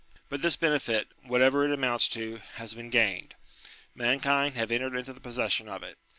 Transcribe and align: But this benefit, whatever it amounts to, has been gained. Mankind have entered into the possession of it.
But 0.29 0.41
this 0.41 0.55
benefit, 0.55 1.09
whatever 1.25 1.63
it 1.63 1.71
amounts 1.71 2.07
to, 2.07 2.37
has 2.55 2.73
been 2.73 2.89
gained. 2.89 3.35
Mankind 3.93 4.55
have 4.55 4.71
entered 4.71 4.95
into 4.95 5.13
the 5.13 5.21
possession 5.21 5.69
of 5.69 5.83
it. 5.83 5.99